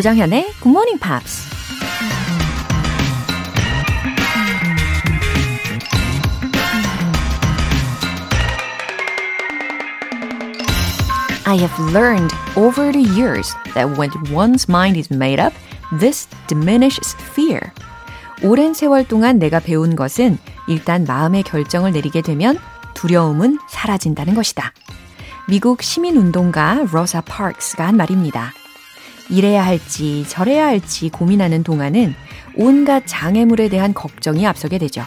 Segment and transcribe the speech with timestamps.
[0.00, 1.44] 조정현의 Good Morning Pops.
[11.44, 15.52] I have learned over the years that when one's mind is made up,
[15.98, 17.60] this diminishes fear.
[18.42, 22.58] 오랜 세월 동안 내가 배운 것은 일단 마음의 결정을 내리게 되면
[22.94, 24.72] 두려움은 사라진다는 것이다.
[25.46, 28.54] 미국 시민운동가 로사 파크스가 한 말입니다.
[29.30, 32.14] 이래야 할지 저래야 할지 고민하는 동안은
[32.56, 35.02] 온갖 장애물에 대한 걱정이 앞서게 되죠.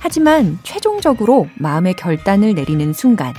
[0.00, 3.32] 하지만 최종적으로 마음의 결단을 내리는 순간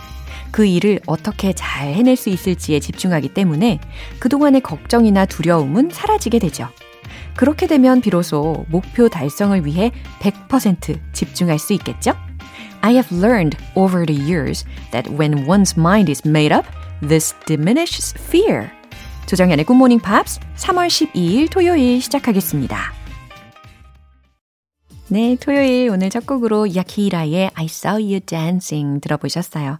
[0.52, 3.80] 그 일을 어떻게 잘 해낼 수 있을지에 집중하기 때문에
[4.20, 6.70] 그동안의 걱정이나 두려움은 사라지게 되죠.
[7.36, 9.92] 그렇게 되면 비로소 목표 달성을 위해
[10.22, 12.14] 100% 집중할 수 있겠죠?
[12.82, 16.66] I have learned over the years that when one's mind is made up,
[17.06, 18.72] this diminishes fear.
[19.26, 22.94] 조정현의 Morning Pops 3월 12일 토요일 시작하겠습니다.
[25.08, 29.80] 네, 토요일 오늘 첫 곡으로 야키라의 I Saw You Dancing 들어보셨어요.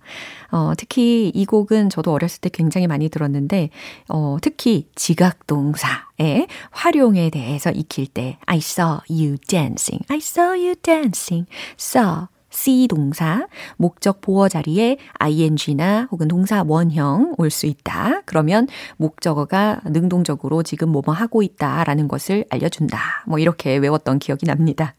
[0.52, 3.70] 어, 특히 이 곡은 저도 어렸을 때 굉장히 많이 들었는데,
[4.10, 11.48] 어, 특히 지각동사의 활용에 대해서 익힐 때 I saw you dancing, I saw you dancing,
[11.78, 18.22] saw C 동사, 목적 보어 자리에 ing나 혹은 동사 원형 올 수 있다.
[18.26, 23.00] 그러면 목적어가 능동적으로 지금 뭐뭐 하고 있다 라는 것을 알려준다.
[23.28, 24.96] 뭐 이렇게 외웠던 기억이 납니다.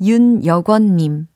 [0.00, 1.26] 윤여권님.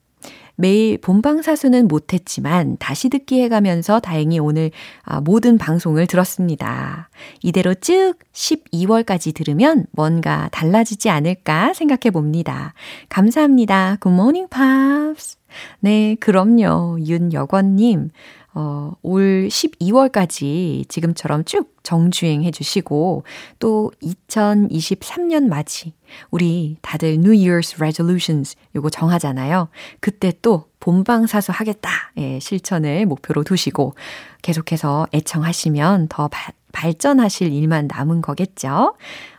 [0.59, 4.71] 매일 본방사수는 못했지만 다시 듣기 해가면서 다행히 오늘
[5.03, 7.11] 아, 모든 방송을 들었습니다.
[7.43, 12.73] 이대로 쭉 12월까지 들으면 뭔가 달라지지 않을까 생각해 봅니다.
[13.11, 13.99] 감사합니다.
[14.01, 15.36] Good morning, Pops.
[15.81, 16.99] 네, 그럼요.
[17.01, 18.11] 윤여권님.
[18.59, 23.25] 어, 올 12월까지 지금처럼 쭉 정주행 해 주시고
[23.59, 25.93] 또 2023년 맞이
[26.31, 29.69] 우리 다들 New Year's Resolutions 요거 정하잖아요.
[30.01, 31.91] 그때 또 본방사수 하겠다.
[32.17, 33.95] 예, 실천을 목표로 두시고
[34.41, 38.95] 계속해서 애청하시면 더 바, 발전하실 일만 남은 거겠죠.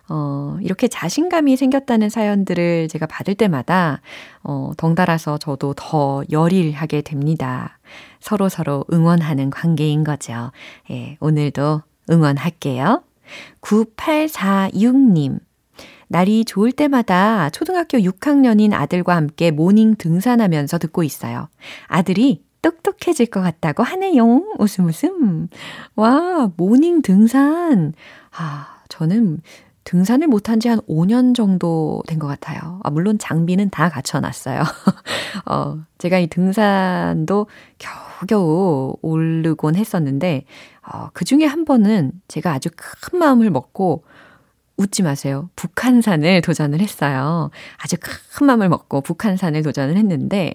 [0.10, 4.02] 어, 이렇게 자신감이 생겼다는 사연들을 제가 받을 때마다,
[4.44, 7.80] 어, 덩달아서 저도 더 열일하게 됩니다.
[8.20, 10.52] 서로 서로 응원하는 관계인 거죠.
[10.92, 13.04] 예, 오늘도 응원할게요.
[13.62, 15.40] 9846님.
[16.10, 21.50] 날이 좋을 때마다 초등학교 6학년인 아들과 함께 모닝 등산하면서 듣고 있어요.
[21.88, 24.44] 아들이 똑똑해질 것 같다고 하네요.
[24.58, 25.48] 웃음 웃음.
[25.96, 27.94] 와, 모닝 등산.
[28.32, 29.42] 아, 저는
[29.88, 32.80] 등산을 못한 지 한 5년 정도 된 것 같아요.
[32.84, 34.62] 아, 물론 장비는 다 갖춰놨어요.
[35.46, 37.48] 어, 제가 이 등산도
[37.80, 40.44] 겨우겨우 오르곤 했었는데,
[40.92, 44.04] 어, 그 중에 한 번은 제가 아주 큰 마음을 먹고
[44.78, 45.50] 웃지 마세요.
[45.56, 47.50] 북한산을 도전을 했어요.
[47.78, 50.54] 아주 큰 마음을 먹고 북한산을 도전을 했는데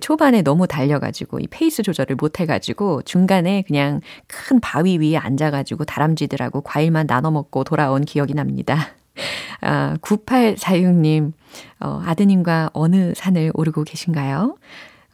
[0.00, 6.60] 초반에 너무 달려가지고 이 페이스 조절을 못 해가지고 중간에 그냥 큰 바위 위에 앉아가지고 다람쥐들하고
[6.60, 8.88] 과일만 나눠 먹고 돌아온 기억이 납니다.
[9.62, 11.32] 아, 9846님,
[11.80, 14.56] 어, 아드님과 어느 산을 오르고 계신가요?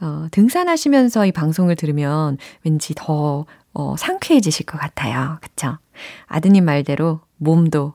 [0.00, 5.38] 어, 등산하시면서 이 방송을 들으면 왠지 더 어, 상쾌해지실 것 같아요.
[5.40, 5.78] 그쵸?
[6.26, 7.94] 아드님 말대로 몸도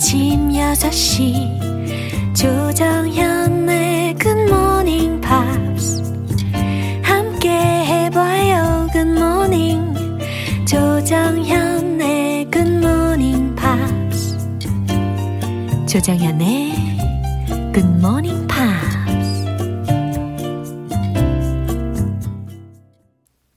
[0.00, 6.02] 아침 6시 조정현의 굿모닝 팝스
[7.02, 9.94] 함께 해봐요 굿모닝
[10.66, 14.38] 조정현의 굿모닝 팝스
[15.86, 16.72] 조정현의
[17.74, 18.96] 굿모닝 팝스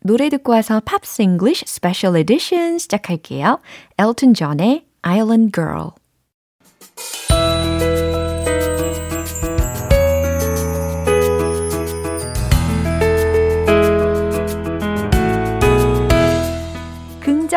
[0.01, 3.61] 노래 듣고 와서 팝스 English Special Edition 시작할게요.
[3.97, 5.91] 엘튼 존의 Island Girl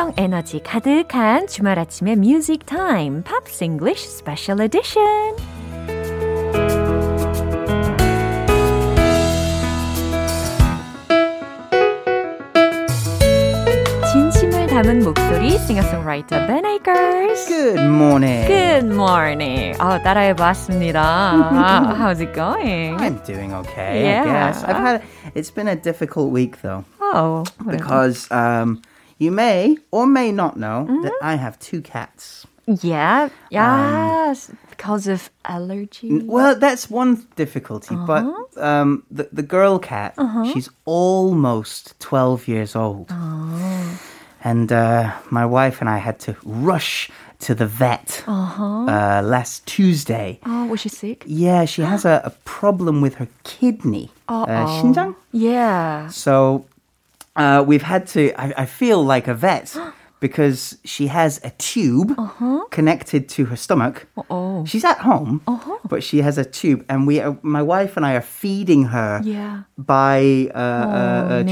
[0.06, 5.02] 긍정 에너지 가득한 주말 아침의 뮤직 타임 팝스 잉글리쉬 스페셜 에디션
[14.70, 17.48] 담은 목소리 싱어송라이터 Ben Akers.
[17.48, 18.48] Good morning.
[18.48, 19.76] Good morning.
[19.80, 21.96] 아, 따라해봤습니다.
[21.98, 22.98] How's it going?
[23.00, 24.04] I'm doing okay.
[24.04, 24.22] Yeah.
[24.22, 25.04] I guess I've had.
[25.36, 28.82] It's been a difficult week though Oh, because um,
[29.19, 31.03] you may or may not know Mm-hmm.
[31.03, 32.47] that I have two cats.
[32.83, 36.11] yeah, yes, because of allergy.
[36.27, 38.07] Well, that's one difficulty, Uh-huh.
[38.11, 38.23] but
[38.59, 40.15] um, the the girl cat,
[40.53, 43.99] she's almost twelve years old, Oh.
[44.43, 47.09] and uh, my wife and I had to rush
[47.47, 48.91] to the vet Uh-huh.
[48.91, 50.41] uh, last Tuesday.
[50.45, 51.23] Oh, was she sick?
[51.27, 55.15] Yeah, she has a, a problem with her kidney, uh, 신장.
[55.33, 56.09] Yeah.
[56.11, 56.65] So
[57.37, 59.77] uh, we've had to, I, I feel like a vet.
[60.19, 62.65] because she has a tube uh-huh.
[62.71, 64.07] connected to her stomach.
[64.17, 64.65] Uh-oh.
[64.65, 65.79] She's at home, uh-huh.
[65.85, 69.21] but she has a tube, and we, are, my wife and I, are feeding her.
[69.23, 69.65] Yeah.
[69.77, 71.43] By uh, uh oh, uh,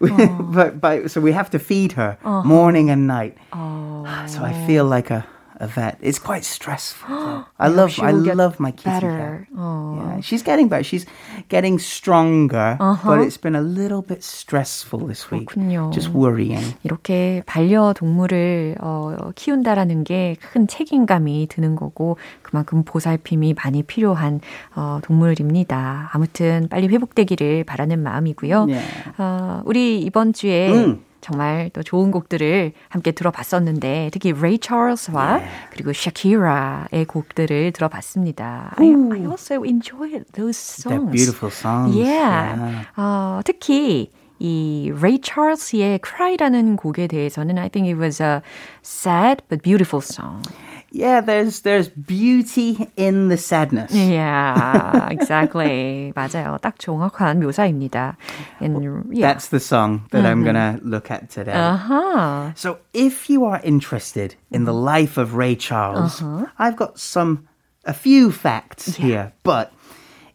[0.40, 2.42] but by, so we have to feed her uh-huh.
[2.44, 3.36] morning and night.
[3.52, 4.04] Oh.
[4.26, 5.26] So I feel like a
[5.60, 5.98] a vet.
[6.00, 7.44] It's quite stressful.
[7.58, 9.46] I love I love my kitty better.
[9.46, 9.58] cat.
[9.58, 9.94] Oh.
[10.00, 10.82] Yeah, she's getting better.
[10.82, 11.04] She's
[11.48, 12.96] getting stronger, Uh-huh.
[13.04, 15.46] but it's been a little bit stressful this week.
[15.52, 15.90] 그렇군요.
[15.92, 16.74] Just worrying.
[16.82, 24.40] 이렇게 반려동물을 어, 키운다라는 게 큰 책임감이 드는 거고 그만큼 보살핌이 많이 필요한
[24.74, 26.10] 어, 동물입니다.
[26.12, 28.64] 아무튼 빨리 회복되기를 바라는 마음이고요.
[28.66, 28.80] 네.
[29.18, 31.04] 어, 우리 이번 주에 음.
[31.20, 35.40] 정말 또 좋은 곡들을 함께 들어봤었는데 특히 레이 찰스와
[35.70, 38.74] 그리고 샤키라의 곡들을 들어봤습니다.
[38.76, 41.10] I, I also enjoyed those songs.
[41.10, 41.96] beautiful songs.
[41.96, 42.86] Yeah.
[42.96, 48.40] 어, 특히 이 레이 찰스의 Cry라는 곡에 대해서는 I think it was a
[48.82, 50.42] sad but beautiful song.
[50.91, 53.91] Yeah, there's there's beauty in the sadness.
[53.93, 56.13] Yeah, exactly.
[56.15, 56.57] 맞아요.
[56.61, 58.15] 딱 정확한 묘사입니다.
[58.61, 59.27] And, yeah.
[59.27, 61.51] That's the song that I'm gonna look at today.
[61.51, 62.53] uh-huh.
[62.55, 66.23] So, if you are interested in the life of Ray Charles,
[66.57, 67.47] I've got some,
[67.83, 69.33] a few facts here.
[69.43, 69.73] But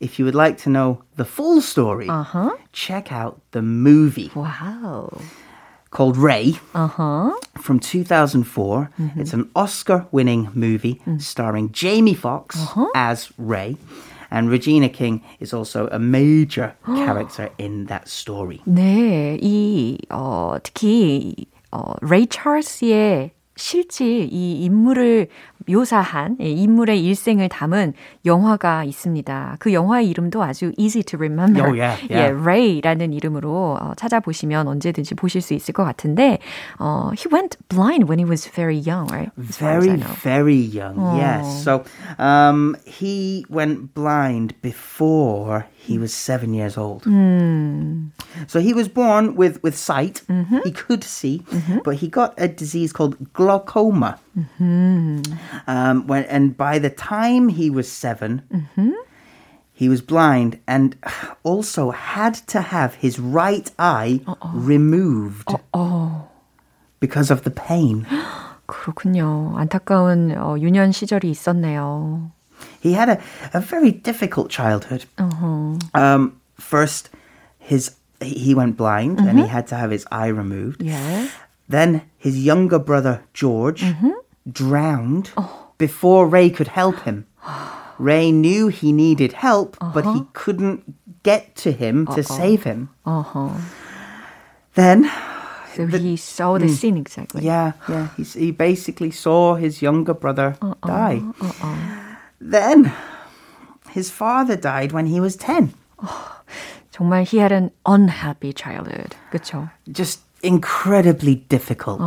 [0.00, 2.08] if you would like to know the full story,
[2.72, 5.10] check out the movie Wow.
[5.94, 7.32] called Ray Uh-huh.
[7.60, 8.90] from 2004.
[9.16, 12.58] It's an Oscar winning movie starring Jamie Foxx
[12.94, 13.76] as Ray.
[14.30, 18.60] And Regina King is also a major character in that story.
[18.64, 21.34] 네, 이 어, 특히
[21.72, 25.27] 어, 레이 찰스의 실질 이 인물을
[25.67, 27.93] 묘사한 이 인물의 일생을 담은
[28.25, 29.57] 영화가 있습니다.
[29.59, 31.65] 그 영화의 이름도 아주 easy to remember.
[31.65, 32.33] Oh, yeah, 예, yeah.
[32.33, 36.39] Ray라는 이름으로 어, 찾아보시면 언제든지 보실 수 있을 것 같은데
[36.79, 39.31] 어, he went blind when he was very young, right?
[39.39, 41.63] As Very, very young, yes.
[41.63, 41.83] So
[42.19, 47.04] um, he went blind before he was seven years old.
[48.46, 50.22] So he was born with, with sight.
[50.64, 51.42] He could see,
[51.84, 54.18] but he got a disease called glaucoma.
[54.60, 58.42] Um, when, and by the time he was 7
[59.72, 60.94] he was blind and
[61.42, 64.20] also had to have his right eye
[64.52, 65.48] removed
[67.00, 68.04] because of the pain.
[68.66, 69.54] 그렇군요.
[69.56, 72.30] 안타까운 어, 유년 시절이 있었네요.
[72.85, 73.17] He had a,
[73.51, 75.05] a very difficult childhood.
[75.17, 75.79] Uh-huh.
[75.95, 77.09] Um, first,
[77.57, 79.51] his he went blind and he mm-hmm.
[79.51, 80.81] had to have his eye removed.
[80.81, 81.27] 예.
[81.67, 84.11] Then his younger brother George mm-hmm.
[84.51, 85.71] drowned oh.
[85.79, 87.25] before Ray could help him.
[87.97, 90.33] Ray knew he needed help, but he uh-huh.
[90.33, 90.79] couldn't
[91.23, 92.89] get to him to save him.
[93.05, 93.49] Uh-huh.
[94.75, 95.09] Then,
[95.75, 96.75] So he saw the mm.
[96.75, 97.43] scene exactly.
[97.43, 101.21] yeah, yeah, he, he basically saw his younger brother uh-uh, die.
[101.41, 102.04] Uh-uh.
[102.44, 102.92] Then,
[103.90, 105.72] his father died when he was 10.
[106.90, 109.16] 정말 he had an unhappy childhood.
[109.30, 109.70] 그렇죠?
[109.92, 112.00] just incredibly difficult.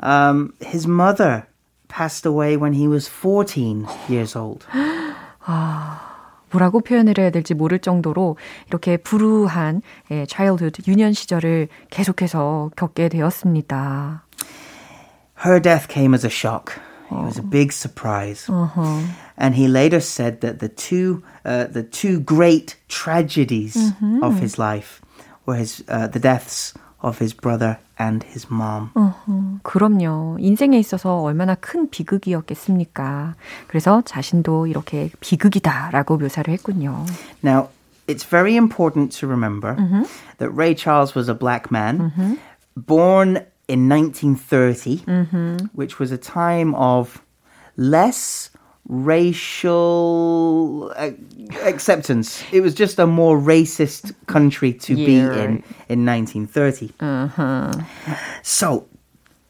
[0.00, 1.46] Um, his mother
[1.88, 4.66] passed away when he was 14 years old.
[6.50, 8.36] 뭐라고 표현을 해야 될지 모를 정도로
[8.68, 14.24] 이렇게 불우한 예, childhood 유년 시절을 계속해서 겪게 되었습니다.
[15.44, 16.74] Her death came as a shock.
[17.10, 18.50] It was a big surprise.
[19.36, 23.76] And he later said that the two, uh, the two great tragedies
[24.22, 25.00] of his life
[25.46, 28.90] were his, uh, the deaths of his brother and his mom.
[29.64, 30.36] 그럼요.
[30.38, 33.34] 인생에 있어서 얼마나 큰 비극이었겠습니까?
[33.66, 37.04] 그래서 자신도 이렇게 비극이다라고 묘사를 했군요.
[37.42, 37.68] Now,
[38.06, 39.76] it's very important to remember
[40.38, 42.38] that Ray Charles was a black man
[42.76, 45.04] born in 1930,
[45.74, 47.22] which was a time of
[47.76, 48.50] less
[48.87, 51.11] racial uh,
[51.63, 52.43] acceptance.
[52.51, 55.63] It was just a more racist country to be Yeah, in right.
[55.89, 56.93] in 1930.
[58.43, 58.87] So,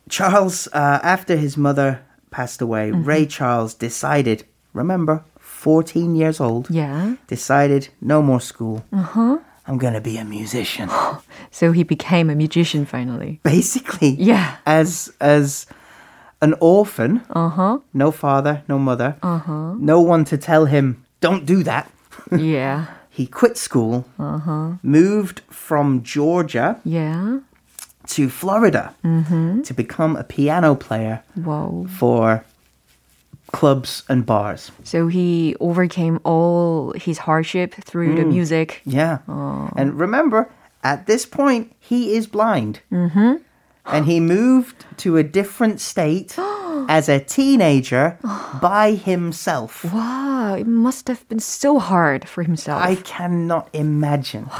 [0.10, 2.01] Charles, uh, after his mother
[2.32, 3.03] passed away, mm-hmm.
[3.03, 7.15] Ray Charles decided, remember, 14 years old, yeah.
[7.27, 8.84] decided no more school.
[8.94, 9.38] Uh-huh.
[9.67, 10.89] I'm going to be a musician.
[11.51, 13.41] so he became a musician finally.
[13.44, 14.12] Basically.
[14.12, 14.56] Yeah.
[14.65, 15.65] As as
[16.41, 17.79] an orphan, uh-huh.
[17.94, 19.74] no father, no mother, uh-huh.
[19.79, 21.91] no one to tell him, don't do that.
[22.38, 22.88] yeah.
[23.10, 24.74] he quit school, uh-huh.
[24.84, 27.39] moved from Georgia yeah.
[28.08, 29.62] to Florida mm-hmm.
[29.62, 31.88] to become a piano player Whoa.
[31.89, 32.44] for
[33.51, 34.72] clubs and bars.
[34.84, 38.17] So he overcame all his hardship through mm.
[38.17, 38.82] the music.
[38.86, 39.20] Yeah.
[39.27, 39.70] Oh.
[39.77, 40.50] And remember,
[40.84, 42.82] at this point, he is blind.
[42.91, 43.38] Mm-hmm
[43.88, 46.36] and he moved to a different state
[46.89, 48.17] as a teenager
[48.62, 49.84] by himself.
[49.86, 52.82] Wow, it must have been so hard for himself.
[52.82, 54.50] I cannot imagine.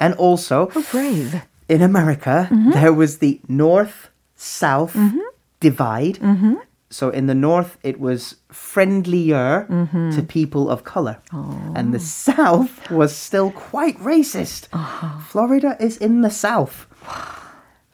[0.00, 1.42] And also, How brave.
[1.68, 2.70] In America, mm-hmm.
[2.70, 5.18] there was the north south mm-hmm.
[5.58, 6.18] divide.
[6.20, 6.54] Mm-hmm.
[6.88, 10.10] So in the north, it was friendlier mm-hmm.
[10.12, 11.18] to people of color.
[11.32, 11.72] Oh.
[11.74, 14.68] And the south was still quite racist.
[14.72, 15.18] Uh-huh.
[15.20, 16.86] Florida is in the south.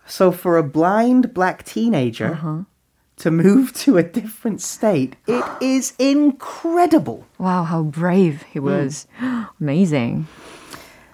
[0.06, 2.62] So for a blind black teenager uh-huh.
[3.16, 7.26] to move to a different state, it is incredible.
[7.38, 8.66] Wow, how brave he hmm.
[8.66, 9.06] was.
[9.20, 9.48] Mm.
[9.60, 10.26] Amazing.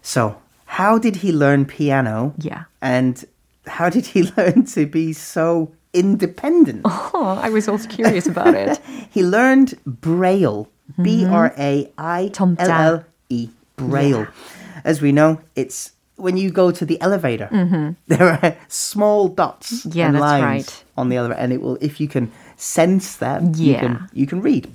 [0.02, 2.34] So, how did he learn piano?
[2.38, 2.64] Yeah.
[2.80, 3.24] And
[3.66, 6.82] how did he learn to be so independent?
[6.84, 8.80] Oh, I was also curious about it.
[9.10, 10.68] he learned Braille.
[10.92, 11.02] Mm-hmm.
[11.02, 13.48] B R A I L L E.
[13.76, 14.20] Braille.
[14.20, 14.80] Yeah.
[14.84, 17.91] As we know, it's when you go to the elevator, mm-hmm.
[18.07, 20.83] there are small dots yeah, and lines right.
[20.97, 23.73] on the elevator, and it will if you can sense them, yeah.
[23.73, 24.71] you can you can read.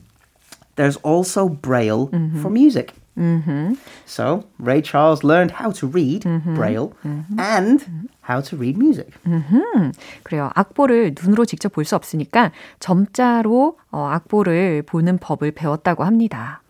[0.76, 2.42] There's also Braille mm-hmm.
[2.42, 2.94] for music.
[3.18, 3.74] Mm-hmm.
[4.06, 6.54] So Ray Charles learned how to read mm-hmm.
[6.54, 7.38] Braille mm-hmm.
[7.38, 9.12] and how to read music.
[9.26, 9.92] Mm-hmm.
[10.24, 10.50] 그래요.
[10.54, 16.62] 악보를 눈으로 직접 볼 수 없으니까 점자로 어, 악보를 보는 법을 배웠다고 합니다.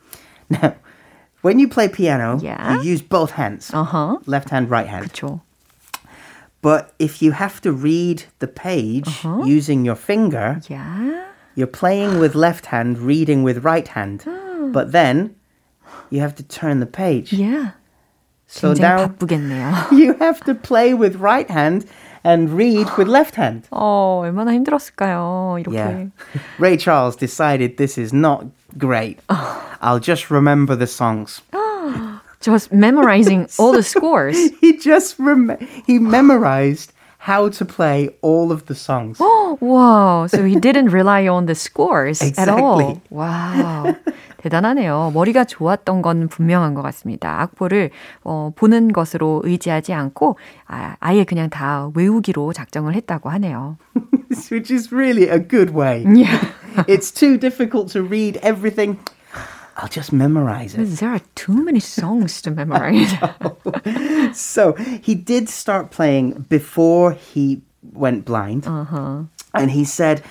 [0.51, 0.75] Now,
[1.45, 2.75] when you play piano, yeah.
[2.75, 3.71] you use both hands.
[3.73, 4.19] Uh-huh.
[4.27, 5.13] Left hand, right hand.
[5.13, 5.41] 그쵸.
[6.63, 9.45] But if you have to read the page uh-huh.
[9.45, 11.25] using your finger, yeah.
[11.55, 14.23] you're playing with left hand, reading with right hand.
[14.23, 14.71] Hmm.
[14.73, 15.35] But then
[16.11, 17.33] you have to turn the page.
[17.33, 17.73] Yeah.
[18.47, 19.93] So now 바쁘겠네요.
[19.93, 21.87] you have to play with right hand
[22.25, 23.69] and read with left hand.
[23.71, 25.57] 어, 얼마나 힘들었을까요?
[25.61, 25.75] 이렇게.
[25.75, 26.07] Yeah.
[26.59, 28.45] Ray Charles decided this is not
[28.79, 29.19] great.
[29.81, 31.41] I'll just remember the songs.
[32.41, 34.37] just memorizing all the scores.
[34.61, 36.93] he just rem- he memorized
[37.25, 39.19] how to play all of the songs.
[39.21, 40.27] Oh, wow.
[40.27, 42.43] So he didn't rely on the scores exactly.
[42.43, 43.03] at all.
[43.11, 43.95] Wow.
[44.39, 45.13] 대단하네요.
[45.13, 47.43] 머리가 좋았던 건 분명한 것 같습니다.
[47.43, 47.91] 악보를
[48.25, 53.77] 어, 보는 것으로 의지하지 않고 아, 아예 그냥 다 외우기로 작정을 했다고 하네요.
[54.51, 56.05] Which is really a good way.
[56.07, 56.41] Yeah.
[56.89, 58.99] it's too difficult to read everything.
[59.78, 60.86] I'll just memorize it.
[60.86, 63.14] There are too many songs to memorize.
[64.38, 67.62] so he did start playing before he
[67.94, 68.68] went blind.
[68.68, 69.24] Uh-huh.
[69.54, 70.24] And he said,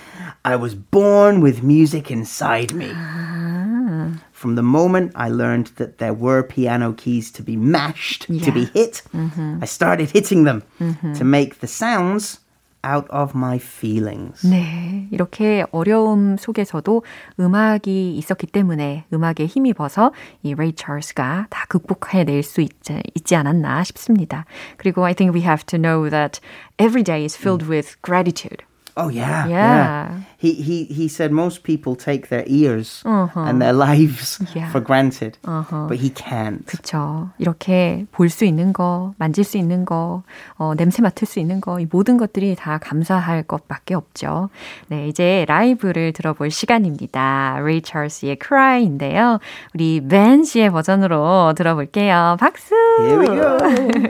[0.44, 2.90] I was born with music inside me.
[2.90, 4.10] Uh-huh.
[4.32, 8.44] From the moment I learned that there were piano keys to be mashed, yeah.
[8.44, 9.58] to be hit, mm-hmm.
[9.62, 11.14] I started hitting them mm-hmm.
[11.14, 12.40] to make the sounds
[12.84, 14.46] out of my feelings.
[14.46, 17.02] 네, 이렇게 어려움 속에서도
[17.40, 20.12] 음악이 있었기 때문에 음악에 힘입어서
[20.42, 24.44] 이 레이 찰스가 다 극복해낼 수 있지, 있지 않았나 싶습니다.
[24.76, 26.40] 그리고 I think we have to know that
[26.78, 28.64] every day is filled with gratitude.
[28.96, 29.48] Oh yeah, yeah.
[29.48, 30.20] yeah.
[30.38, 33.40] He he he said most people take their ears uh-huh.
[33.40, 34.70] and their lives yeah.
[34.70, 35.86] for granted, uh-huh.
[35.88, 36.64] but he can't.
[36.66, 37.30] 그렇죠.
[37.38, 40.22] 이렇게 볼 수 있는 거, 만질 수 있는 거,
[40.58, 44.50] 어, 냄새 맡을 수 있는 거, 이 모든 것들이 다 감사할 것밖에 없죠.
[44.88, 47.58] 네, 이제 라이브를 들어볼 시간입니다.
[47.64, 49.40] 레이 찰스의 Cry인데요.
[49.74, 52.36] 우리 벤 씨의 버전으로 들어볼게요.
[52.38, 52.74] 박수.
[53.00, 54.08] Here we go.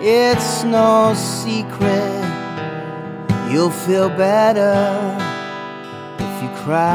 [0.00, 2.24] it's no secret
[3.50, 4.78] you'll feel better
[6.20, 6.86] if you cry.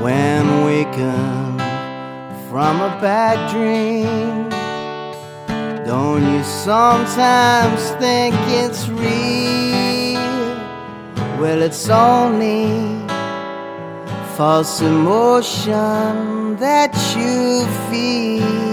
[0.00, 1.58] When waking
[2.48, 4.47] from a bad dream
[5.88, 10.20] don't you sometimes think it's real?
[11.40, 12.68] Well, it's only
[14.36, 18.68] false emotion that you feel.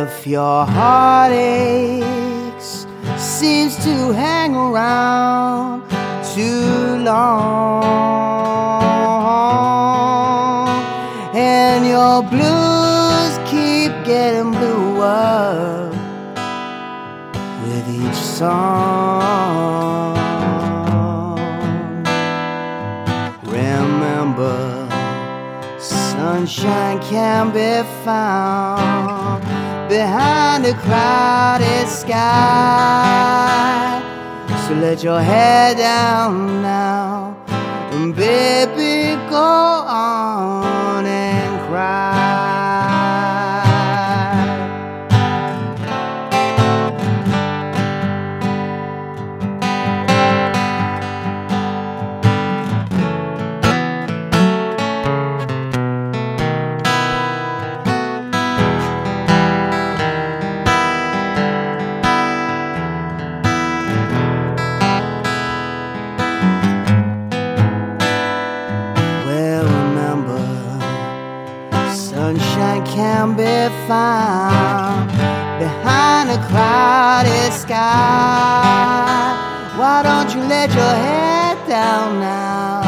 [0.00, 2.86] If your heart aches,
[3.18, 5.82] seems to hang around
[6.34, 8.51] too long,
[12.12, 15.90] your blues keep getting bluer
[17.62, 20.12] with each song.
[23.44, 24.58] Remember,
[25.78, 29.42] sunshine can be found
[29.88, 32.92] behind a crowded sky.
[34.66, 37.34] So let your head down now,
[37.92, 40.81] and baby, go on
[41.72, 42.21] cry.
[72.94, 73.56] Can be
[73.88, 75.08] found
[75.58, 79.32] behind a clouded sky.
[79.78, 82.82] Why don't you let your head down now?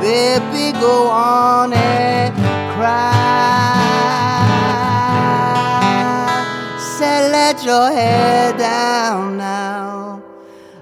[0.00, 2.34] Baby, go on and
[2.74, 3.04] cry.
[6.96, 10.22] Say, let your head down now.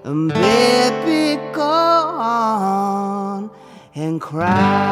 [0.05, 3.50] Baby, go on
[3.97, 4.92] and cry.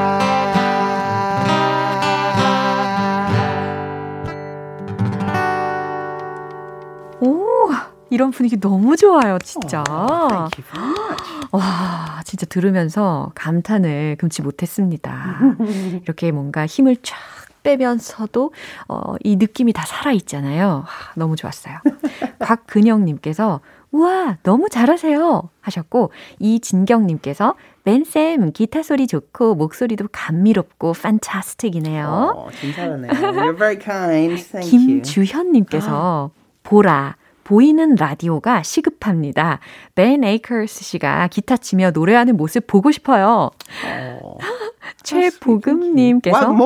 [8.11, 9.85] 이런 분위기 너무 좋아요, 진짜.
[9.89, 10.63] Much.
[11.53, 15.39] 와, 진짜 들으면서 감탄을 금치 못했습니다.
[16.03, 17.17] 이렇게 뭔가 힘을 쫙
[17.63, 18.53] 빼면서도
[18.89, 20.85] 어, 이 느낌이 다 살아있잖아요.
[20.87, 21.79] 하, 너무 좋았어요.
[22.41, 23.61] 곽근영님께서
[23.93, 25.51] 우와, 너무 잘하세요.
[25.61, 32.35] 하셨고, 이진경님께서 벤쌤, 기타 소리 좋고, 목소리도 감미롭고, 판타스틱이네요.
[32.37, 33.11] Oh, 괜찮네요.
[33.11, 34.41] You're very kind.
[34.45, 35.03] Thank you.
[35.03, 36.31] 김주현님께서
[36.63, 37.17] 보라.
[37.51, 39.59] 보이는 라디오가 시급합니다.
[39.97, 43.51] 벤 에이커스 씨가 기타 치며 노래하는 모습 보고 싶어요.
[44.23, 44.39] Oh.
[45.03, 46.57] 최보금님께서?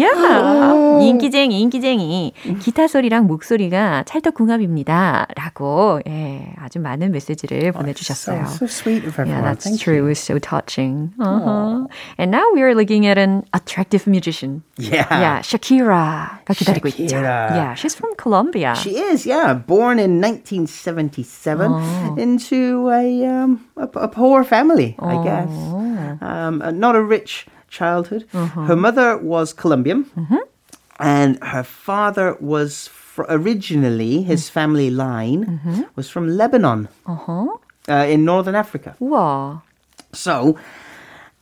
[0.00, 5.26] 야 인기쟁이 인기쟁이 기타 소리랑 목소리가 찰떡궁합입니다.
[5.36, 8.42] 라고 예, 아주 많은 메시지를 보내주셨어요.
[8.46, 9.42] So, so sweet of everyone.
[9.42, 9.94] Yeah, that's Thank true.
[9.94, 10.04] you.
[10.04, 11.12] It was so touching.
[11.20, 11.86] Uh-huh.
[12.18, 14.62] And now we are looking at an attractive musician.
[14.78, 15.06] Yeah.
[15.10, 17.16] Yeah, Shakira가 기다리고 있죠.
[17.16, 17.50] Shakira.
[17.54, 18.74] Yeah, she's from Colombia.
[18.76, 22.14] She is, yeah, born in 1977 Oh.
[22.18, 25.22] into a, um, a a poor family, I Oh.
[25.24, 25.50] guess.
[26.22, 28.28] Um, uh, not a rich childhood.
[28.32, 28.66] Mm-hmm.
[28.66, 30.42] Her mother was Colombian, mm-hmm.
[31.00, 34.60] and her father was fr- originally his mm-hmm.
[34.60, 35.82] family line mm-hmm.
[35.96, 37.46] was from Lebanon, uh-huh.
[37.88, 38.94] uh, in northern Africa.
[39.00, 39.62] Wow!
[40.12, 40.58] So,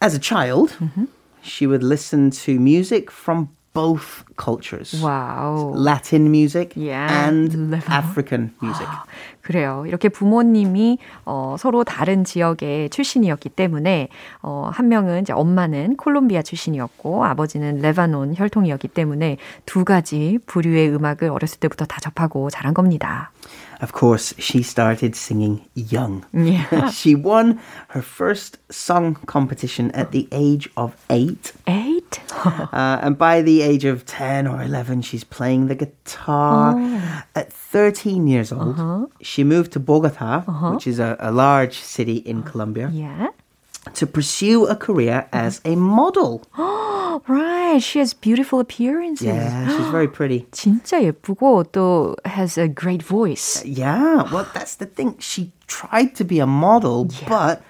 [0.01, 1.05] as a child, mm-hmm.
[1.43, 5.03] she would listen to music from both cultures.
[5.03, 5.75] Wow.
[5.77, 7.93] Latin music Yeah, and Lebanon.
[8.05, 8.87] African music.
[9.43, 9.85] 그래요.
[9.87, 14.09] 이렇게 부모님이 어, 서로 다른 지역의 출신이었기 때문에
[14.43, 21.31] 어, 한 명은 이제 엄마는 콜롬비아 출신이었고 아버지는 레바논 혈통이었기 때문에 두 가지 부류의 음악을
[21.31, 23.33] 어렸을 때부터 다 접하고 자란 겁니다.
[23.83, 26.23] Of course, she started singing young.
[26.35, 26.91] Yeah.
[26.93, 27.59] she won
[27.95, 31.55] her first song competition at the age of eight.
[31.67, 31.90] Eight?
[32.46, 36.76] Uh, and by the age of 10 or 11, she's playing the guitar.
[37.36, 40.42] At 13 years old, she moved to Bogota,
[40.74, 43.30] which is a, a large city in Colombia, Yeah.
[43.94, 46.42] to pursue a career as a model.
[47.28, 47.80] Right.
[47.82, 49.28] She has beautiful appearances.
[49.28, 50.46] Yeah, she's very pretty.
[50.52, 53.64] 진짜 예쁘고 또 has a great voice.
[53.66, 55.16] Yeah, well, that's the thing.
[55.20, 57.62] She tried to be a model, but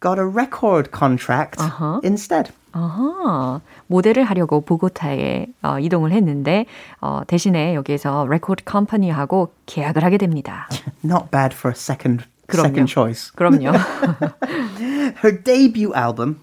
[0.00, 1.60] got a record contract
[2.04, 2.52] instead.
[2.72, 6.66] 아하, 모델을 하려고 보고타에 어, 이동을 했는데
[7.00, 10.68] 어, 대신에 여기에서 레코드 컴퍼니하고 계약을 하게 됩니다.
[11.02, 12.68] Not bad for a second 그럼요.
[12.68, 13.30] second choice.
[13.34, 13.72] 그럼요.
[15.22, 16.40] Her debut album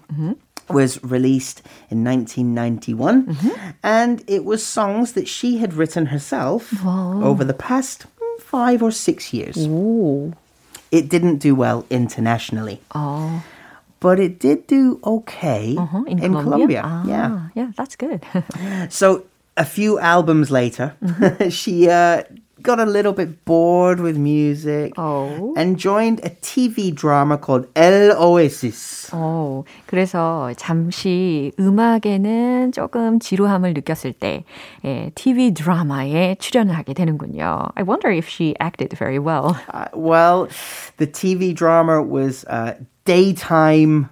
[0.68, 3.28] was released in 1991,
[3.82, 8.90] and it was songs that she had written herself over the past mm, five or
[8.90, 9.56] six years.
[9.68, 10.32] 오,
[10.91, 13.41] It didn't do well internationally, 어,
[13.99, 16.81] but it did do okay uh-huh, in, in Colombia.
[16.81, 16.81] Colombia.
[16.83, 17.49] 아, Yeah.
[17.53, 18.21] yeah, that's good.
[18.89, 19.23] So
[19.57, 20.95] a few albums later,
[21.49, 22.23] she uh,
[22.64, 25.54] got a little bit bored with music oh.
[25.56, 29.10] and joined a TV drama called El Oasis.
[29.12, 34.44] 어, 그래서 잠시 음악에는 조금 지루함을 느꼈을 때
[34.84, 37.68] 예, TV 드라마에 출연을 하게 되는군요.
[37.76, 39.56] I wonder if she acted very well.
[39.72, 40.48] Uh, well,
[40.96, 44.08] the TV drama was uh, daytime,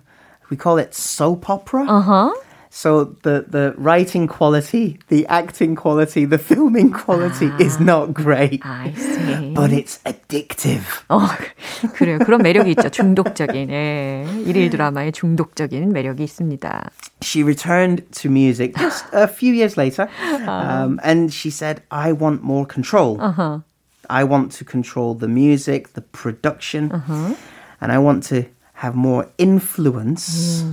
[0.50, 1.84] we call it soap opera.
[1.88, 2.32] Uh-huh.
[2.76, 8.64] So the, the writing quality, the acting quality, the filming quality is not great.
[8.64, 9.52] I see.
[9.52, 11.04] But it's addictive.
[11.10, 11.20] 어,
[11.92, 12.18] 그래요.
[12.18, 12.88] 그런 매력이 있죠.
[12.88, 13.70] 중독적인.
[13.70, 14.26] 예.
[14.46, 16.90] 일일 드라마의 중독적인 매력이 있습니다.
[17.20, 20.08] She returned to music just a few years later,
[20.48, 23.20] um, and she said, "I want more control.
[23.20, 23.60] Uh-huh.
[24.08, 26.90] I want to control the music, the production,
[27.80, 28.48] and I want to
[28.80, 30.64] have more influence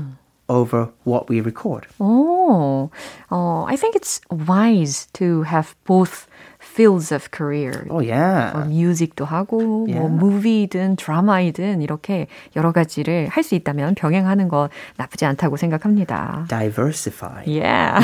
[0.48, 2.89] over what we record." 오,
[3.30, 6.26] 어, I think it's wise to have both
[6.60, 7.86] fields of career.
[7.89, 8.52] Oh yeah.
[8.54, 10.08] 뭐 뮤직도 하고 뭐 Yeah.
[10.10, 16.45] 무비든 드라마이든 이렇게 여러 가지를 할 수 있다면 병행하는 거 나쁘지 않다고 생각합니다.
[16.50, 17.43] Diversify.
[17.45, 18.02] Yeah.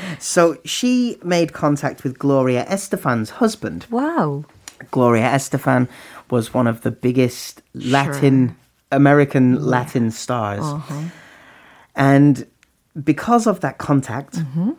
[0.19, 3.85] So she made contact with Gloria Estefan's husband.
[3.89, 4.43] wow.
[4.91, 5.87] Gloria Estefan
[6.31, 8.55] was one of the biggest Latin
[8.91, 10.63] American Latin stars.
[11.94, 12.46] And
[13.02, 14.72] because of that contact, mm-hmm.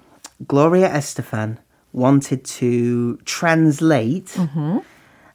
[0.48, 1.58] Gloria Estefan
[1.94, 4.80] wanted to translate mm-hmm.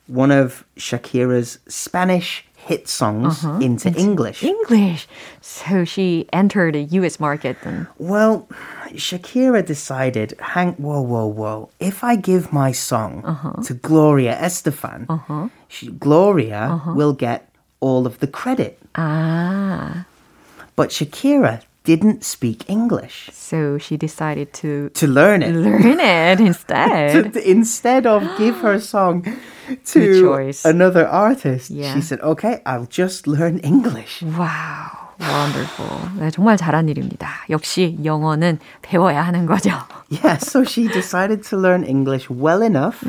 [0.07, 3.59] one of Shakira's Spanish hit songs uh-huh.
[3.61, 4.43] into English.
[4.43, 5.09] English.
[5.41, 7.89] So she entered the US market then.
[7.97, 8.47] Well,
[8.93, 11.71] Shakira decided, hang, whoa, whoa, whoa.
[11.81, 13.63] If I give my song uh-huh.
[13.63, 15.49] to Gloria Estefan, uh-huh.
[15.69, 17.49] she, Gloria will get
[17.81, 18.79] all of the credit.
[18.95, 20.05] 아.
[20.77, 23.30] But Shakira didn't speak English.
[23.32, 25.54] So she decided to To learn it.
[25.54, 27.34] learn it instead.
[27.34, 29.22] To- instead of give her song
[29.68, 30.66] Good to choice.
[30.66, 31.94] another artist, Yeah.
[31.94, 34.24] she said, okay, I'll just learn English.
[34.26, 35.06] 와우.
[35.22, 36.10] Wonderful.
[36.20, 37.30] 네, 정말 잘한 일입니다.
[37.50, 39.72] 역시 영어는 배워야 하는 거죠.
[40.10, 43.00] Yeah, so she decided to learn English well enough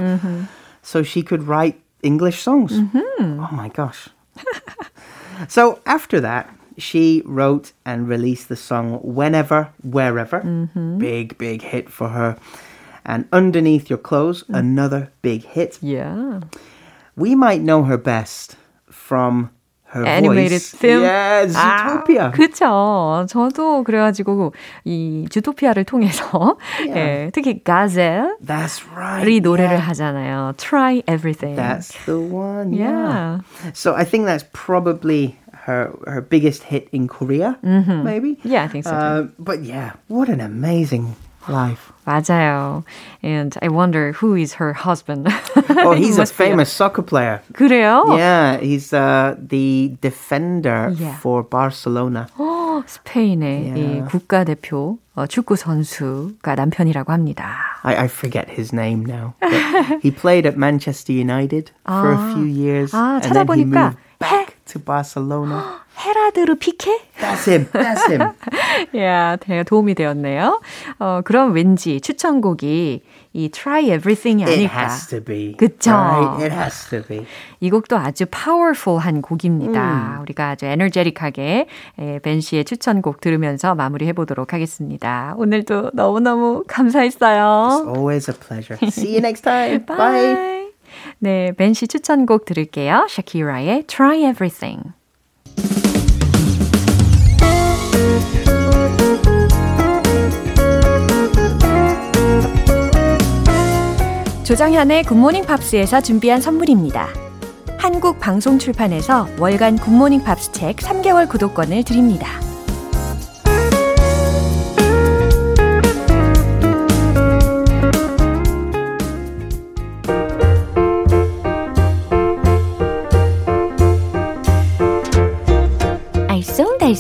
[0.83, 2.73] so she could write English songs.
[2.95, 4.09] Oh my gosh.
[5.49, 10.41] so after that, she wrote and released the song Whenever, Wherever.
[10.99, 12.37] Big, big hit for her.
[13.05, 15.79] And Underneath Your Clothes, another big hit.
[15.81, 16.41] Yeah.
[17.17, 18.57] We might know her best
[18.91, 19.51] from
[19.91, 20.75] her Animated voice.
[20.75, 21.03] film.
[21.05, 22.21] Yeah, Zootopia.
[22.21, 23.25] 아, 그쵸.
[23.29, 24.53] 저도 그래가지고
[24.85, 29.41] 이 주토피아를 통해서 예, 특히 가젤이 That's right.
[29.41, 29.89] 노래를 yeah.
[29.89, 30.57] 하잖아요.
[30.57, 31.55] Try everything.
[31.55, 32.73] That's the one.
[32.73, 33.41] Yeah.
[33.73, 38.39] So I think that's probably her her biggest hit in Korea, maybe.
[38.45, 38.93] Yeah, I think so.
[38.95, 41.17] Uh, but yeah, what an amazing
[41.49, 41.93] life.
[42.07, 42.85] 맞아요.
[43.23, 45.27] And I wonder who is her husband.
[45.71, 47.43] Oh, He he's a must be famous soccer player.
[47.53, 48.05] 그래요?
[48.17, 51.17] Yeah, he's uh, the defender Yeah.
[51.19, 52.27] for Barcelona.
[52.39, 54.09] 어, 스페인의 이 Yeah.
[54.11, 57.57] 국가대표 어, 축구 선수가 남편이라고 합니다.
[57.83, 59.35] I, I forget his name now.
[59.41, 63.95] But he played at Manchester United for a few years, 아, and then he 찾아보니까
[63.95, 65.82] moved back To Barcelona.
[65.98, 66.90] 헤라드르 피케?
[67.20, 67.68] That's him.
[67.72, 68.32] That's him.
[68.98, 70.62] 야, 되게 도움이 되었네요.
[71.00, 73.04] 어, 그럼 왠지 추천곡이
[73.34, 74.82] 이 Try Everything이 It 아닐까.
[74.82, 75.56] has to be.
[75.58, 75.92] 그쵸?
[75.92, 76.44] Right?
[76.46, 77.26] It has to be.
[77.60, 80.20] 이 곡도 아주 파워풀한 곡입니다.
[80.22, 81.68] 우리가 아주 에너제틱하게
[82.00, 85.36] 예, 벤 씨의 추천곡 들으면서 마무리해 보도록 하겠습니다.
[85.38, 87.86] 오늘도 너무너무 감사했어요.
[87.94, 88.80] Always a pleasure.
[88.90, 89.86] See you next time.
[89.86, 89.98] Bye.
[89.98, 90.61] Bye.
[91.24, 93.06] 네, 벤 씨 추천곡 들을게요.
[93.08, 94.94] 샤키라의 Try Everything.
[104.44, 107.08] 조정현의 굿모닝 팝스에서 준비한 선물입니다.
[107.78, 112.28] 한국 방송 출판에서 월간 굿모닝 팝스 책 3개월 구독권을 드립니다.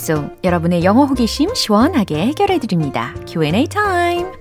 [0.01, 3.13] 알쏭달쏭 여러분의 영어 호기심 시원하게 해결해 드립니다.
[3.27, 4.40] Q&A 타임.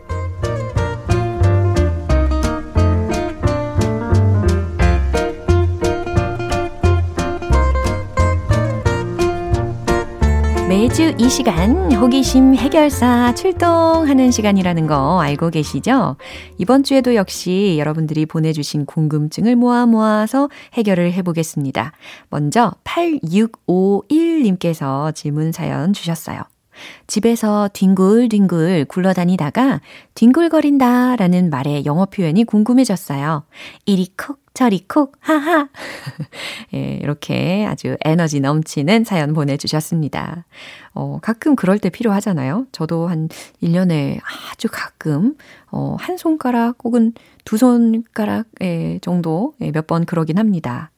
[10.90, 16.16] 매주 이 시간 호기심 해결사 출동하는 시간이라는 거 알고 계시죠?
[16.58, 21.92] 이번 주에도 역시 여러분들이 보내주신 궁금증을 모아 모아서 해결을 해보겠습니다.
[22.28, 26.42] 먼저 8651님께서 질문 사연 주셨어요.
[27.06, 29.80] 집에서 뒹굴뒹굴 굴러다니다가
[30.14, 33.44] 뒹굴거린다 라는 말의 영어 표현이 궁금해졌어요.
[33.86, 35.68] 이리 콕, 저리 콕, 하하.
[36.74, 40.44] 예, 이렇게 아주 에너지 넘치는 사연 보내주셨습니다.
[40.92, 42.66] 어, 가끔 그럴 때 필요하잖아요.
[42.72, 43.28] 저도 한
[43.62, 44.20] 1년에
[44.52, 45.36] 아주 가끔,
[45.70, 47.12] 어, 한 손가락 혹은
[47.44, 48.46] 두 손가락
[49.00, 50.90] 정도 예, 몇 번 그러긴 합니다.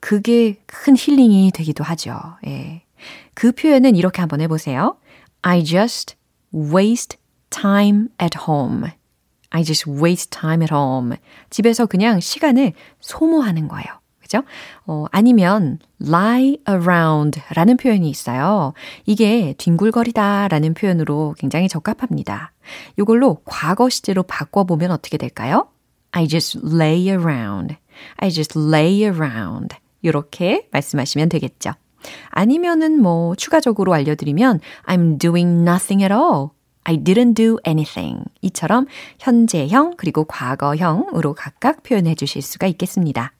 [0.00, 2.18] 그게 큰 힐링이 되기도 하죠.
[2.46, 2.82] 예.
[3.34, 4.96] 그 표현은 이렇게 한번 해보세요.
[5.42, 6.14] I just
[6.54, 7.18] waste
[7.50, 8.90] time at home.
[9.56, 11.16] I just waste time at home.
[11.48, 13.86] 집에서 그냥 시간을 소모하는 거예요.
[14.20, 14.42] 그죠?
[14.86, 18.74] 어, 아니면 lie around 라는 표현이 있어요.
[19.06, 22.52] 이게 뒹굴거리다 라는 표현으로 굉장히 적합합니다.
[22.98, 25.68] 이걸로 과거 시제로 바꿔보면 어떻게 될까요?
[26.10, 27.76] I just lay around.
[28.16, 29.74] I just lay around.
[30.02, 31.72] 이렇게 말씀하시면 되겠죠.
[32.28, 36.50] 아니면은 뭐 추가적으로 알려드리면 I'm doing nothing at all.
[36.88, 38.22] I didn't do anything.
[38.42, 38.86] 이처럼
[39.18, 43.32] 현재형 그리고 과거형으로 각각 표현해 주실 수가 있겠습니다.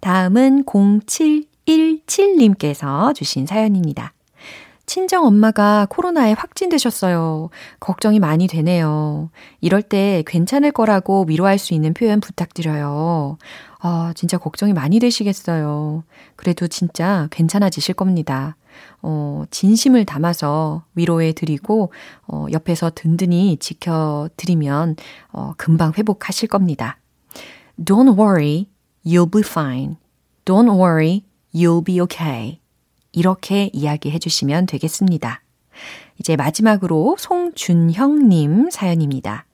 [0.00, 4.12] 다음은 0717님께서 주신 사연입니다.
[4.86, 7.50] 친정 엄마가 코로나에 확진되셨어요.
[7.80, 9.30] 걱정이 많이 되네요.
[9.60, 13.36] 이럴 때 괜찮을 거라고 위로할 수 있는 표현 부탁드려요.
[13.80, 16.04] 아, 진짜 걱정이 많이 되시겠어요.
[16.36, 18.56] 그래도 진짜 괜찮아지실 겁니다.
[19.02, 21.92] 어, 진심을 담아서 위로해 드리고,
[22.28, 24.96] 어, 옆에서 든든히 지켜 드리면,
[25.32, 26.98] 어, 금방 회복하실 겁니다.
[27.78, 28.68] Don't worry,
[29.04, 29.96] you'll be fine.
[30.44, 32.60] Don't worry, you'll be okay.
[33.16, 35.40] 이렇게 이야기해 주시면 되겠습니다.
[36.18, 39.46] 이제 마지막으로 송준형님 사연입니다.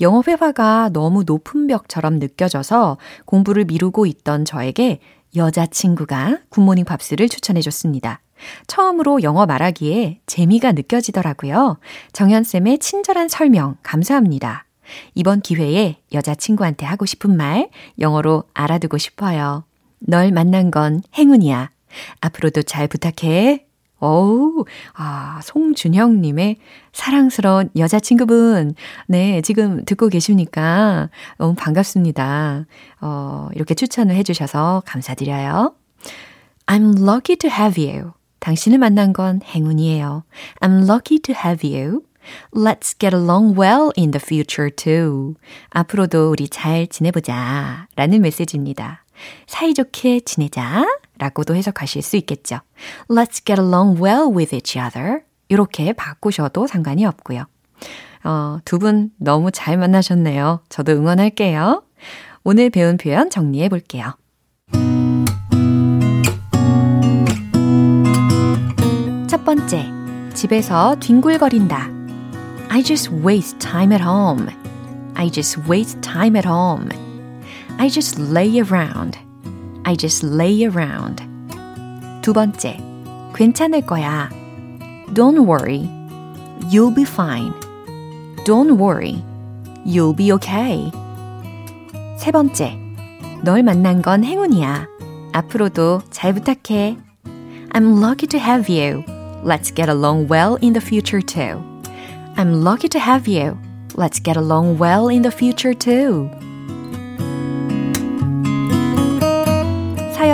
[0.00, 4.98] 영어 회화가 너무 높은 벽처럼 느껴져서 공부를 미루고 있던 저에게
[5.34, 8.20] 여자친구가 굿모닝 팝스를 추천해 줬습니다.
[8.66, 11.78] 처음으로 영어 말하기에 재미가 느껴지더라고요.
[12.12, 14.66] 정연쌤의 친절한 설명 감사합니다.
[15.14, 19.64] 이번 기회에 여자친구한테 하고 싶은 말 영어로 알아두고 싶어요.
[20.00, 21.70] 널 만난 건 행운이야.
[22.20, 23.66] 앞으로도 잘 부탁해.
[23.98, 26.56] 어우, 아, 송준형님의
[26.92, 28.74] 사랑스러운 여자친구분.
[29.06, 31.08] 네, 지금 듣고 계십니까?
[31.38, 32.66] 너무 반갑습니다.
[33.00, 35.74] 어, 이렇게 추천을 해주셔서 감사드려요.
[36.66, 38.12] I'm lucky to have you.
[38.40, 40.24] 당신을 만난 건 행운이에요.
[40.60, 42.02] I'm lucky to have you.
[42.52, 45.34] Let's get along well in the future too.
[45.70, 47.86] 앞으로도 우리 잘 지내보자.
[47.96, 49.04] 라는 메시지입니다.
[49.46, 50.84] 사이좋게 지내자.
[51.18, 52.60] 라고도 해석하실 수 있겠죠.
[53.08, 55.20] Let's get along well with each other.
[55.48, 57.44] 이렇게 바꾸셔도 상관이 없고요.
[58.24, 60.60] 어, 두 분 너무 잘 만나셨네요.
[60.68, 61.82] 저도 응원할게요.
[62.44, 64.14] 오늘 배운 표현 정리해 볼게요.
[69.28, 69.86] 첫 번째,
[70.34, 71.88] 집에서 뒹굴거린다.
[72.68, 74.48] I just waste time at home.
[75.14, 76.88] I just waste time at home.
[77.78, 79.18] I just lay around.
[79.85, 81.23] I just lay around.
[82.21, 82.77] 두 번째,
[83.33, 84.29] 괜찮을 거야.
[85.13, 85.89] Don't worry.
[86.69, 87.53] You'll be fine.
[88.45, 89.23] Don't worry.
[89.85, 90.91] You'll be okay.
[92.17, 92.77] 세 번째,
[93.43, 94.87] 널 만난 건 행운이야.
[95.33, 96.97] 앞으로도 잘 부탁해.
[97.73, 99.03] I'm lucky to have you.
[99.43, 101.63] Let's get along well in the future too.
[102.37, 103.57] I'm lucky to have you.
[103.95, 106.29] Let's get along well in the future too.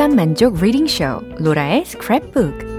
[0.00, 2.70] 오감 만족 reading 쇼 로라의 스크랩북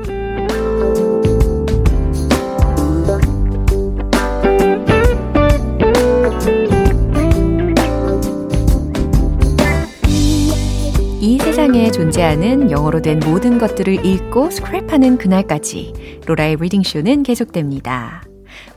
[11.20, 18.24] 이 세상에 존재하는 영어로 된 모든 것들을 읽고 스크랩하는 그날까지 로라의 reading 쇼는 계속됩니다.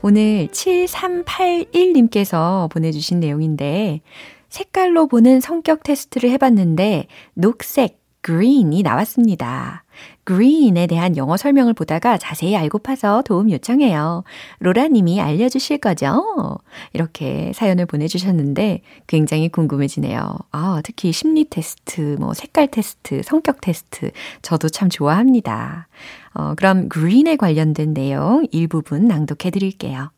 [0.03, 4.01] 오늘 7381님께서 보내주신 내용인데
[4.49, 9.83] 색깔로 보는 성격 테스트를 해봤는데 녹색 green이 나왔습니다.
[10.25, 14.23] green에 대한 영어 설명을 보다가 자세히 알고파서 도움 요청해요.
[14.59, 16.57] 로라님이 알려주실 거죠?
[16.93, 20.37] 이렇게 사연을 보내주셨는데 굉장히 궁금해지네요.
[20.51, 24.09] 아, 특히 심리 테스트, 뭐 색깔 테스트, 성격 테스트,
[24.41, 25.87] 저도 참 좋아합니다.
[26.33, 30.09] 어, 그럼 green에 관련된 내용 일부분 낭독해 드릴게요.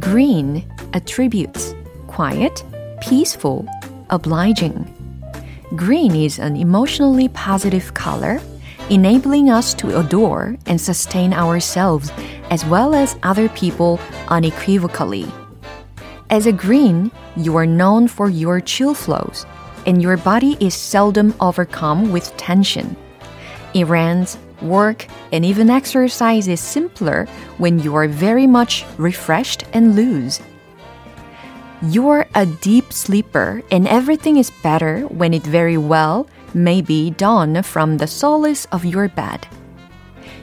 [0.00, 1.76] Green attributes
[2.08, 2.64] quiet,
[3.02, 3.66] peaceful,
[4.10, 4.86] obliging.
[5.74, 8.40] Green is an emotionally positive color,
[8.90, 12.12] enabling us to adore and sustain ourselves
[12.50, 15.26] as well as other people unequivocally.
[16.30, 19.46] As a green, you are known for your chill flows,
[19.84, 22.96] and your body is seldom overcome with tension.
[23.74, 27.26] Errands, work, and even exercise is simpler
[27.58, 30.40] when you are very much refreshed and loose.
[31.86, 37.60] You're a deep sleeper, and everything is better when it very well may be done
[37.64, 39.48] from the solace of your bed.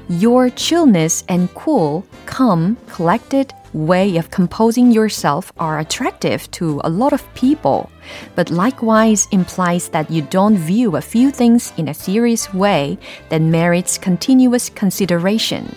[0.10, 7.14] Your chillness and cool, calm, collected way of composing yourself are attractive to a lot
[7.14, 7.90] of people,
[8.36, 12.98] but likewise implies that you don't view a few things in a serious way
[13.30, 15.74] that merits continuous consideration.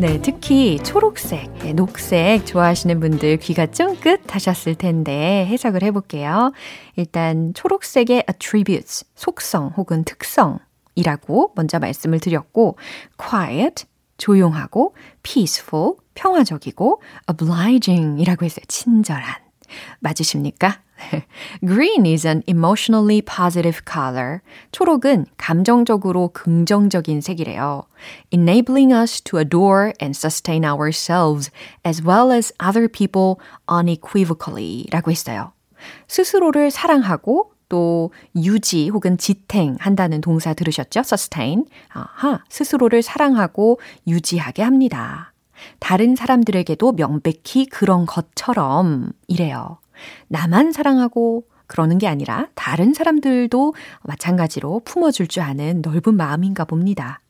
[0.00, 6.52] 네, 특히 초록색, 녹색 좋아하시는 분들 귀가 쫑긋 하셨을 텐데 해석을 해볼게요.
[6.94, 12.76] 일단 초록색의 attributes, 속성 혹은 특성이라고 먼저 말씀을 드렸고
[13.16, 13.86] quiet,
[14.18, 18.64] 조용하고 peaceful, 평화적이고 obliging이라고 했어요.
[18.68, 19.34] 친절한.
[19.98, 20.80] 맞으십니까?
[21.64, 24.40] Green is an emotionally positive color.
[24.72, 27.84] 초록은 감정적으로 긍정적인 색이래요.
[28.32, 31.50] Enabling us to adore and sustain ourselves
[31.86, 33.36] as well as other people
[33.70, 35.52] unequivocally 라고 했어요.
[36.08, 41.00] 스스로를 사랑하고 또 유지 혹은 지탱한다는 동사 들으셨죠?
[41.00, 41.66] sustain.
[41.90, 45.32] 아하, 스스로를 사랑하고 유지하게 합니다.
[45.78, 49.78] 다른 사람들에게도 명백히 그런 것처럼 이래요.
[50.28, 57.20] 나만 사랑하고 그러는 게 아니라 다른 사람들도 마찬가지로 품어줄 줄 아는 넓은 마음인가 봅니다.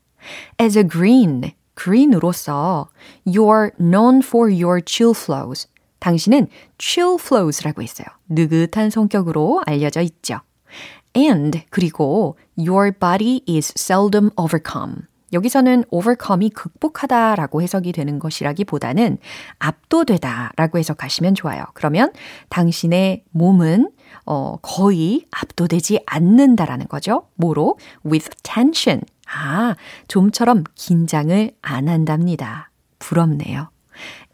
[0.59, 2.89] As a green, green으로서
[3.27, 5.67] you're known for your chill flows.
[5.99, 8.07] 당신은 chill flows라고 했어요.
[8.29, 10.39] 느긋한 성격으로 알려져 있죠.
[11.15, 15.08] And 그리고 your body is seldom overcome.
[15.33, 19.17] 여기서는 overcome이 극복하다라고 해석이 되는 것이라기보다는
[19.59, 21.65] 압도되다라고 해석하시면 좋아요.
[21.73, 22.11] 그러면
[22.49, 23.91] 당신의 몸은
[24.25, 27.27] 어, 거의 압도되지 않는다라는 거죠.
[27.35, 27.77] 뭐로?
[28.05, 29.01] with tension.
[29.31, 29.75] 아,
[30.07, 32.71] 좀처럼 긴장을 안 한답니다.
[32.99, 33.69] 부럽네요.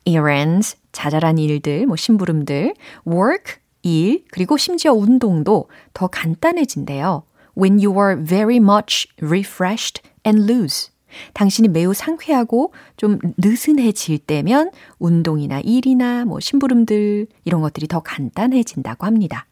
[0.05, 2.73] errands, 자잘한 일들, 뭐 심부름들,
[3.07, 7.23] work, 일, 그리고 심지어 운동도 더 간단해진대요.
[7.57, 10.89] When you are very much refreshed and loose.
[11.33, 19.47] 당신이 매우 상쾌하고 좀 느슨해질 때면 운동이나 일이나 뭐 심부름들 이런 것들이 더 간단해진다고 합니다.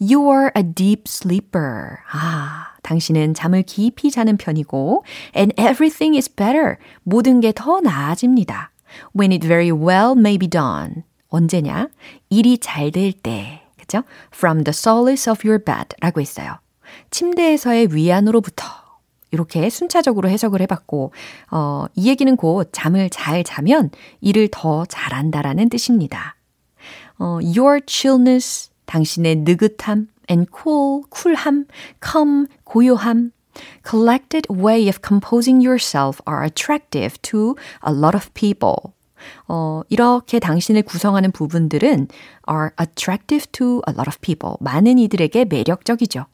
[0.00, 1.96] You are a deep sleeper.
[2.12, 5.04] 아, 당신은 잠을 깊이 자는 편이고
[5.36, 6.76] and everything is better.
[7.04, 8.70] 모든 게 더 나아집니다.
[9.18, 11.04] When it very well may be done.
[11.28, 11.88] 언제냐?
[12.30, 13.62] 일이 잘 될 때.
[13.78, 14.02] 그죠?
[14.34, 16.58] From the solace of your bed 라고 했어요.
[17.10, 18.64] 침대에서의 위안으로부터
[19.30, 21.12] 이렇게 순차적으로 해석을 해봤고,
[21.50, 26.36] 어, 이 얘기는 곧 잠을 잘 자면 일을 더 잘한다라는 뜻입니다.
[27.18, 31.66] 어, your chillness, 당신의 느긋함, and cool, 쿨함,
[32.02, 33.32] calm, 고요함,
[33.88, 38.94] collected way of composing yourself are attractive to a lot of people.
[39.48, 42.08] 어, 이렇게 당신을 구성하는 부분들은
[42.48, 44.56] are attractive to a lot of people.
[44.60, 46.26] 많은 이들에게 매력적이죠.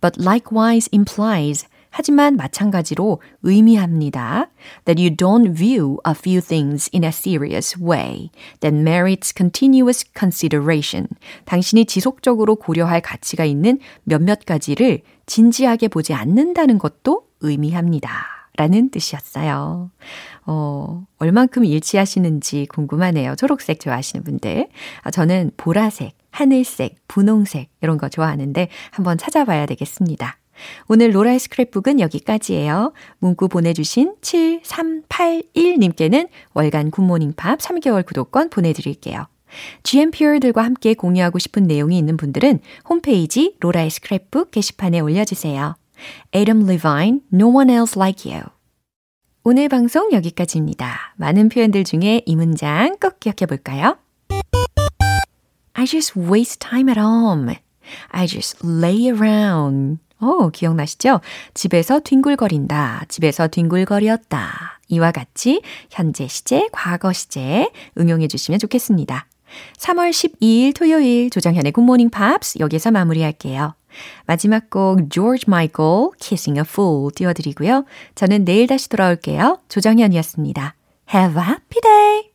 [0.00, 4.50] But likewise implies 하지만 마찬가지로 의미합니다.
[4.84, 11.06] That you don't view a few things in a serious way that merits continuous consideration.
[11.44, 18.10] 당신이 지속적으로 고려할 가치가 있는 몇몇 가지를 진지하게 보지 않는다는 것도 의미합니다.
[18.56, 19.92] 라는 뜻이었어요.
[20.46, 23.36] 어, 얼만큼 일치하시는지 궁금하네요.
[23.36, 24.66] 초록색 좋아하시는 분들.
[25.02, 30.38] 아, 저는 보라색, 하늘색, 분홍색 이런 거 좋아하는데 한번 찾아봐야 되겠습니다.
[30.88, 32.92] 오늘 로라의 스크랩북은 여기까지예요.
[33.18, 39.26] 문구 보내주신 7381님께는 월간 굿모닝 팝 3개월 구독권 보내드릴게요.
[39.82, 45.76] GMPR들과 함께 공유하고 싶은 내용이 있는 분들은 홈페이지 로라의 스크랩북 게시판에 올려주세요.
[46.34, 48.44] Adam Levine, No One Else Like You.
[49.44, 51.14] 오늘 방송 여기까지입니다.
[51.16, 53.98] 많은 표현들 중에 이 문장 꼭 기억해 볼까요?
[55.74, 57.54] I just waste time at home.
[58.10, 59.98] I just lay around.
[60.24, 61.20] 오, 기억나시죠?
[61.52, 63.04] 집에서 뒹굴거린다.
[63.08, 64.80] 집에서 뒹굴거렸다.
[64.88, 69.26] 이와 같이 현재 시제, 과거 시제 응용해 주시면 좋겠습니다.
[69.78, 73.74] 3월 12일 토요일 조정현의 굿모닝 팝스 여기서 마무리할게요.
[74.26, 77.84] 마지막 곡 George Michael Kissing a Fool 띄워드리고요.
[78.14, 79.60] 저는 내일 다시 돌아올게요.
[79.68, 80.74] 조정현이었습니다.
[81.14, 82.33] Have a happy day!